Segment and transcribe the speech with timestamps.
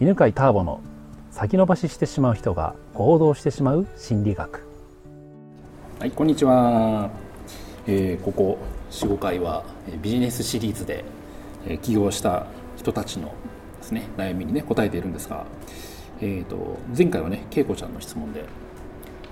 [0.00, 0.80] 犬飼ターボの
[1.30, 4.66] 先延ばししてしまう人が行動してしまう心理学。
[6.00, 7.10] はいこんにちは、
[7.86, 8.58] えーここ
[8.90, 9.62] 45回は
[10.02, 11.04] ビジネスシリーズで、
[11.66, 12.46] えー起業した
[12.76, 13.32] 人たちの
[13.78, 15.46] ですね悩みにね答えているんですが、
[16.20, 18.44] えー、と前回はね恵子ちゃんの質問で、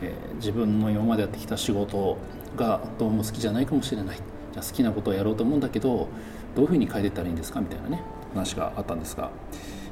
[0.00, 2.16] えー自分の今までやってきた仕事
[2.56, 4.16] がどうも好きじゃないかもしれない。
[4.52, 6.08] じゃ好きなことをやろうと思うんだけど
[6.54, 7.60] どういうふうに変えていったらいいんですか？
[7.60, 8.02] みたいなね
[8.32, 9.30] 話があったんですが、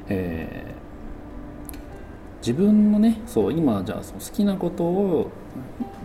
[0.09, 0.81] えー
[2.41, 5.29] 自分のねそう今じゃあその好きなことを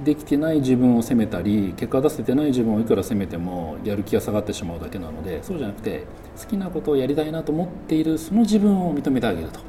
[0.04, 6.04] できてない自分を責めたり結果出せてない自分をいくら責めてもやる気が下がってしまうだけなのでそうじゃなくて
[6.38, 9.60] 好きなことをやりたいなと思っているその自分を認めてあげると。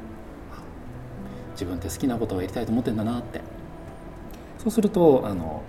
[1.53, 3.41] 自分って好きなことをやりたいと思ってんだなって。
[4.59, 5.63] そうするとあの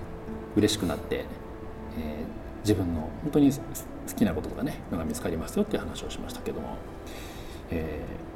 [0.54, 1.24] 嬉しくなって、
[1.96, 3.60] えー自分の本当に好
[4.14, 6.76] きなこととかねのが見つかりますよっていう話をしましたけども、
[7.70, 8.27] えー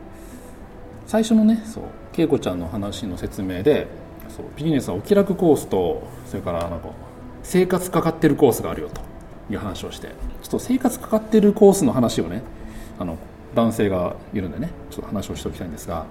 [1.13, 1.85] 最初のねそう。
[2.17, 3.87] 恵子ちゃんの話の説明で
[4.35, 6.89] そうビジネスはお気楽コースとそれからなんか
[7.43, 9.03] 生活かかってるコースがあるよと
[9.53, 12.41] いう話をしてちょっと生活かかってるコースの話をね
[12.99, 13.19] あの
[13.55, 16.07] 男性がいるんでねちょっと話をしておきたいんですが、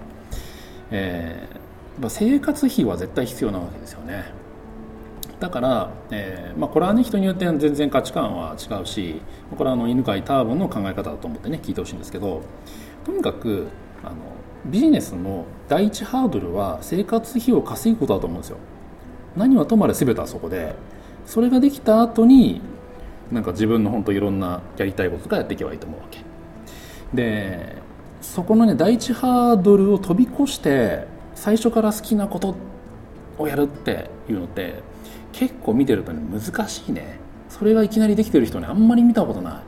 [0.92, 4.32] えー生活費は絶対必要なわけですよね。
[5.40, 9.22] だから、えーまあ、これはね人によって全然価値観は違うし
[9.56, 12.42] これはあの犬飼ターボンの考え方だと思ってね聞いてほしいんですけど
[13.06, 13.68] とにかく
[14.04, 14.16] あの
[14.66, 18.58] ビジネスの第一ハードルは生活費を稼ぐことだと思うんですよ。
[19.36, 20.76] 何はともあれ全てはそこで
[21.26, 22.62] それができた後に
[23.32, 26.20] なんか自分の本当いろんなやりたいこととかやっていけばいいと思うわけ。
[27.14, 27.76] で
[28.22, 32.56] そこのね第一ハードルを飛び越して最初から好きなこと
[33.38, 34.84] をやるっていうのって
[35.32, 37.20] 結構見てるとね難しいね。
[37.50, 39.64] それがいきなりできてる人ねあんまり見たことない。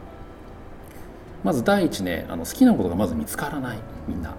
[1.43, 4.35] まず第一ねあの好きなことがまず見つからないみんな、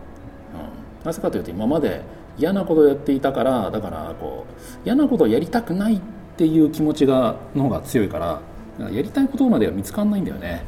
[1.04, 2.02] なぜかというと今まで
[2.38, 6.00] 嫌なことをやっていたからだからこう嫌なことをやりたくないっ
[6.36, 10.64] ていう気持ちがの方が強いからやりたいことまでは見つかんないんだよね。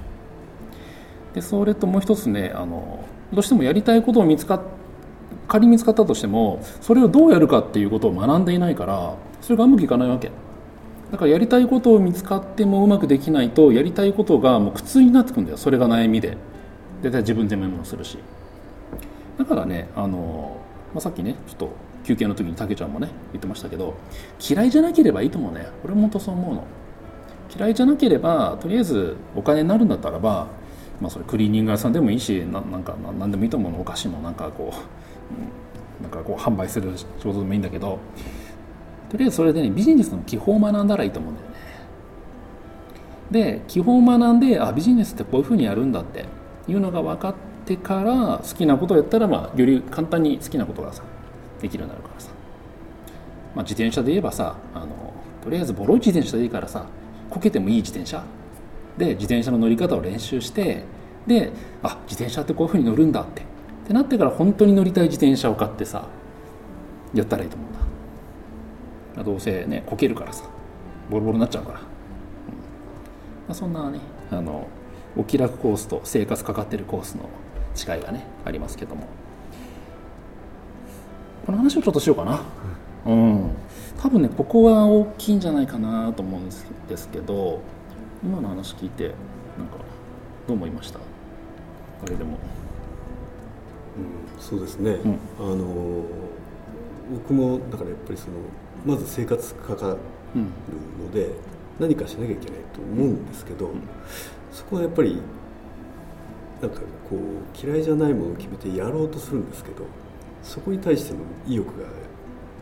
[1.34, 4.60] でそれともう一つねあのどうしてもやりたいことを見つかっ
[5.48, 10.30] 仮に見つかったとしてもそれをどうやるかっていうことを学んでいないからそれがうまくいかないわけ。
[11.10, 16.36] だからやりたいことを見つかってもうまくできないとやりたいことがもう苦痛になってくんだよそれが悩みで。
[17.02, 18.18] 大体自分でメモするし。
[19.38, 20.56] だからねあの、
[20.94, 21.70] まあ、さっきねちょっと
[22.04, 23.94] 休憩の時にたけちゃんもね言ってましたけど
[24.40, 25.66] 嫌いじゃなければいいと思うね。
[25.84, 26.64] 俺も本当そう思うの。
[27.56, 30.48] 嫌いじゃなければとりあえずお金になるんだったらば、
[31.00, 33.80] まあ、それクリーニング屋さんでもいいしななんかなんでもいいと思うの。
[33.80, 34.72] お菓子のなんかこ
[36.00, 37.98] う、なんかこう販売する仕事でもいいんだけど
[39.10, 41.56] とりあえずそれでねビジネスの基本を学んだらいいと思うんだよね。
[43.30, 46.26] で基本を学んであビジネスってこういうふうにやるんだって
[46.68, 47.34] いうのが分かっ
[47.66, 51.02] てから好きなことをやったら、まあ、より簡単に好きなことがさ
[51.60, 52.30] できるようになるからさ、
[53.54, 55.12] まあ、自転車で言えばさあの
[55.42, 56.86] とりあえずボロい自転車でいいからさ
[57.28, 58.24] こけてもいい自転車。
[58.96, 60.84] で自転車の乗り方を練習して
[61.26, 63.42] であ自転車ってこういうふうに乗るんだって。
[63.42, 63.44] っ
[63.86, 66.08] てなってから本当に乗りたい自転車を買ってさ
[67.14, 67.72] やったらいいと思うん
[69.16, 69.22] だ。
[69.22, 70.44] どうせねこけるからさ
[71.10, 71.84] ボロボロになっちゃうから、うん。
[71.84, 71.88] ま
[73.50, 74.00] あ、そんなね
[74.30, 74.66] あの
[75.16, 77.28] お気楽コースと生活かかってるコースの
[77.76, 79.06] 違いがねありますけども。
[81.44, 82.40] この話をちょっとしようかな。
[83.06, 83.50] うん。
[84.00, 87.60] 多分ねここは大きいんじゃないかなと思うんですけど
[88.22, 89.04] 今の話聞いて
[89.56, 89.76] なんか
[90.46, 90.98] どう思いました？
[90.98, 92.32] あれでも。
[93.96, 95.18] うんそうですね、ん。
[95.40, 96.04] あの
[97.10, 98.34] 僕もだからやっぱりその
[98.84, 99.96] まず生活かかる
[100.34, 100.42] うん。
[101.06, 101.30] ので
[101.78, 103.70] 何かしなきゃいけないと思うんですけど、
[104.52, 105.20] そこはやっぱり
[106.60, 109.84] なんかこう嫌いじゃないものを決めてやろうとするんですけど
[110.42, 111.86] そこに対しての意欲が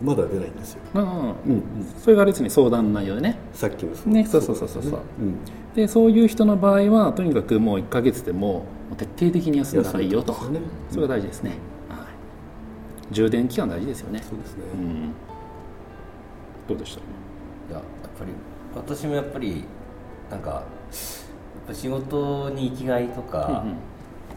[0.02, 0.80] まだ出ないんですよ。
[0.94, 1.02] ああ
[1.46, 1.62] うん。
[1.98, 3.38] それがあれですね相談内容でね。
[3.52, 5.00] さっきのねそうそうそうそうそう。
[5.20, 5.36] うん。
[5.76, 10.32] でそういう人の場合はとにかくもう1ヶ月でももう徹底的に休んだらいいよと。
[10.50, 10.60] ね。
[10.90, 11.50] それが大事ですね、
[11.88, 14.20] はい、充電期間大事ですよね。
[14.28, 15.12] そうですね、うん。
[16.68, 17.00] どうでした？
[17.00, 17.04] い
[17.70, 17.82] ややっ
[18.18, 18.32] ぱり
[18.74, 19.64] 私もやっぱり
[20.30, 20.62] なんかやっ
[21.68, 23.76] ぱ仕事に生きがいとか、うんうん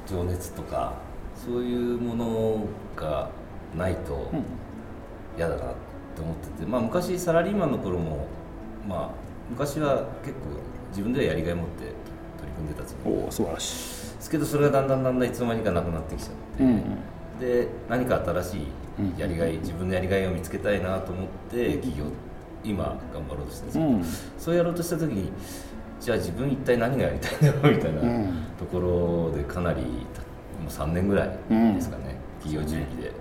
[0.07, 0.93] 情熱とか
[1.35, 2.65] そういうもの
[2.95, 3.29] が
[3.77, 4.43] ないとうん。
[5.37, 5.65] 嫌だなっ
[6.15, 8.25] て思ってて、まあ、昔サラリーマンの頃も、
[8.87, 9.09] まあ、
[9.51, 10.39] 昔は結構
[10.89, 11.91] 自分ではやりがい持って取
[12.47, 14.15] り組んでたつもり素晴らしい。
[14.17, 17.39] ですけどそれがだんだんだんだんいつの間にかなくなってきちゃって、うんうん。
[17.39, 18.57] で何か新し
[18.99, 22.05] うんいやりがい、自分のやりがいを見つけたいなと思って起業
[22.63, 24.41] 今頑張ろうとしてるんですけど、うん。
[24.41, 25.31] そうやろうとした時に
[25.99, 28.33] じゃあ自分一体何がやりたいんだろうみたいなうん。
[28.57, 29.87] ところでかなりも
[30.67, 33.11] う3年ぐらいですかね、企業準備で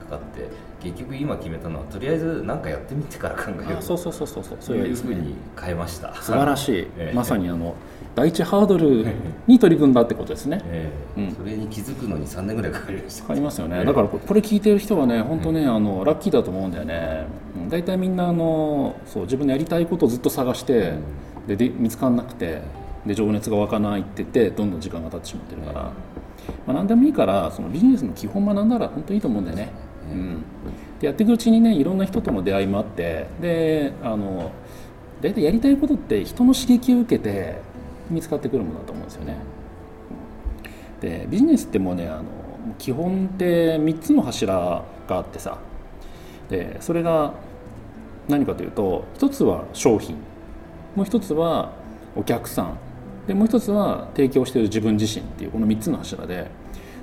[0.00, 0.48] かかって
[0.82, 4.58] 結局今決めたのはとりあえず何かやってみてから考えようそうそうそうそうそう。
[4.60, 6.14] そういうふうに変えました。
[6.14, 7.12] 素晴らしい、 ええ。
[7.14, 7.74] まさにあの
[8.14, 9.06] 第一ハードル
[9.46, 10.60] に取り組んだってことですね。
[10.68, 11.20] ええ。
[11.20, 11.34] うん。
[11.34, 13.22] それに気づくのに3年ぐらいかかりました。
[13.24, 13.84] わかりますよね、ええ。
[13.84, 17.26] だからこれ聞いてる人はね本当ね、あのラッキーだと思うんだよね。
[17.56, 17.68] うん。
[17.68, 20.94] 大体みんなあのそう自分のやりたいことをずっと探して
[21.46, 22.62] でで見つからなくて
[23.06, 25.92] で情熱が湧かないって言ってどんどん時間が経ってしまってるから、ま
[26.68, 29.72] あ、何でもいいからそのビジネスの基本学んだら本当にいいと思うんだよね、
[30.10, 30.44] うん、
[31.00, 34.50] でやっていくうちにねいろんな人との出会いもあってであの
[35.20, 37.58] 大体やりたいことって人の刺激を受けて
[38.10, 39.36] 見つかってくるものだと思うんですよね。
[41.00, 42.24] でビジネスってもうねあの
[42.78, 45.58] 基本って3つの柱があってさ。
[46.48, 47.32] でそれが
[48.28, 50.16] 何かというと一つは商品
[50.96, 51.72] もう一つは
[52.16, 52.78] お客さん。
[53.28, 56.48] でもう一つは提供している自分自身っていうこの3つの柱で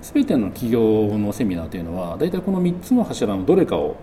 [0.01, 3.97] 全ての企業のセミナーというのは大体この3つの柱のどれかを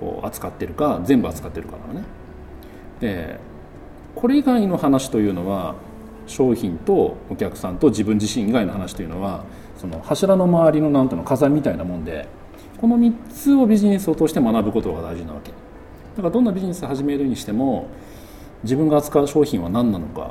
[0.00, 2.04] こう扱ってるか全部扱ってるからね。
[3.00, 3.38] で
[4.14, 5.76] これ以外の話というのは
[6.26, 9.44] 商品とお客さんと自分自身以外の話というのは
[9.78, 12.28] その柱の周りのなんていうの飾りみたいなもんで
[12.80, 15.52] この3つをビジネスを通して学ぶことが大事なわけ。
[16.16, 17.86] だからどんなビジネス始めるにしても
[18.62, 20.30] 自分が扱う商品は何なのか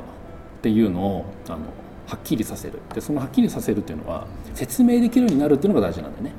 [0.58, 1.58] っていうのをあの
[2.06, 2.80] はっきりさせる。
[2.94, 6.32] でそのはっきりさせるっていうのは説明できるようになるっていうのが大事なんだよね、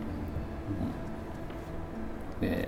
[2.42, 2.50] うん。
[2.50, 2.68] で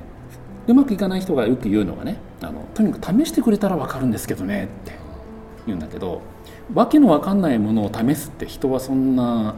[0.68, 4.94] うまくいかない人がよく言うのがねあのとにかく試してくれたら分かるんですけどねって
[5.68, 6.22] 言うんだけど
[6.74, 9.56] わけのわかんないものを試すって人はそんな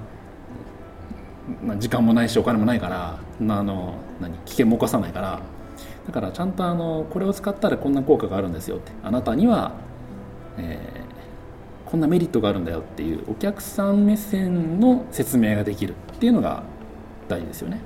[1.78, 5.40] 時間もないしお金もないからあの何危険も冒さないから
[6.08, 8.92] だからちゃんとあのこれを使ったらこんな効果があるんですよって。
[9.04, 9.74] あなたには、
[10.58, 11.08] えー
[11.88, 16.64] こんなメリットがあるんだよっていうお客さん目線の説明ができるっていうのが
[17.30, 17.80] 大事ですよね。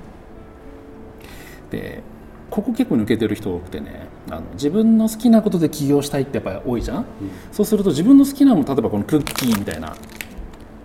[1.70, 2.02] で
[2.50, 7.06] ここ結構抜けてる人多くてねあの自分の好きなことで起業したいってやっぱり多いじゃん、
[7.50, 9.96] そうすると自分の好きなもの例えばこのクッキーみたいな、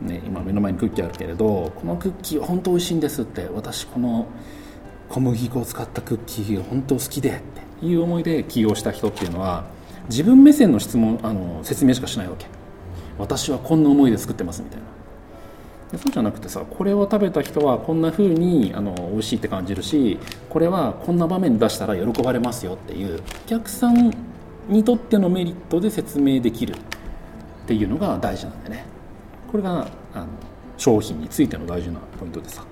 [0.02, 4.28] ね、今目の前にクッキーあるけれどこのクッキーは本当美味しいんですって私この
[5.10, 7.34] 小麦粉を使ったクッキーが本当好きでっ
[7.80, 9.66] ていう思いで起業した人っていうのは
[10.10, 12.48] 自分目線の質問あの説明しかしないわけ。
[13.18, 14.86] 私はこんな思いで作ってますみたいな。
[15.92, 20.20] でそうじゃなくてさこれを食べた人はこんな風にあの美味しいって感じるし
[20.50, 24.12] これはこんな場面出したら喜ばれますよっていうお客さん
[24.68, 26.78] にとってのメリットで説明できるっ
[27.68, 28.86] ていうのが大事なんだよね。
[29.50, 30.28] これがあの
[30.78, 32.64] 商品についての大事なポイントでさ。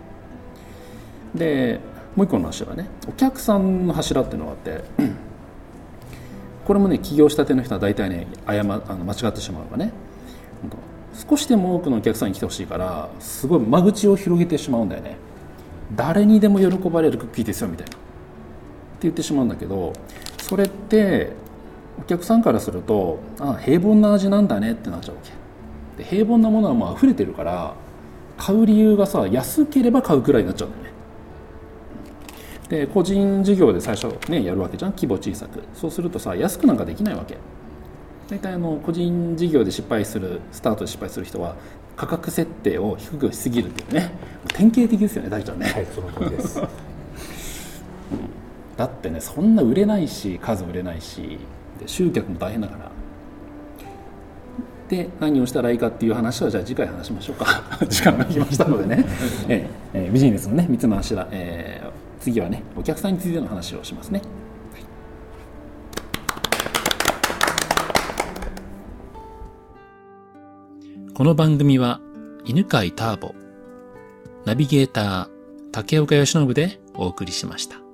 [1.33, 1.79] で
[2.15, 2.87] もう一個の柱ね。
[3.07, 4.83] お客さんの柱っていうのがあって
[6.65, 9.91] これもね起業したての人は大体ね誤あの間違ってしまうのがね
[11.29, 15.17] 少しでも多くのお客さんに来てほしいからすごい間口を広げてしまうんだよね。
[15.95, 17.95] 誰にでも喜ばれるクッキーですよみたいな。
[17.95, 18.03] って
[19.03, 19.93] 言ってしまうんだけど
[20.41, 21.33] それって
[21.99, 25.21] お客さんからするとあ平凡な味なんだねってなっちゃうわ
[25.97, 26.03] け。
[26.03, 27.75] で平凡なものはもう溢れてるから
[28.37, 30.91] 買う理由がさ安ければ買うくらいになっちゃうんだよね。
[32.69, 35.63] で個人事業で最初ねやるわけじゃん規模小さく。
[35.73, 37.37] そうするとさ安くなんかできないわけ。
[38.27, 41.55] 大体あの個人事業で失敗するスタートで失敗する人は
[41.95, 44.11] 価格設定を低くしすぎるっていうね。
[44.47, 46.61] 典型的ですよね大ちゃんね、はいその通りです。
[48.77, 51.39] だってねそんな売れないし数売れないし
[51.79, 52.91] で集客も大変だから。
[54.89, 57.45] で何をしたらいいかっていう話はじゃあ次回話しましょうか。
[57.87, 59.05] 時間が来ましたのでね、
[59.49, 64.19] えええービジネスのね3つの柱、えー次はねお客さんについての話をしますね。
[71.13, 72.01] この番組は
[72.43, 73.35] 犬飼ターボ
[74.43, 75.29] ナビゲーター
[75.71, 77.84] 竹岡由伸でお送りしました。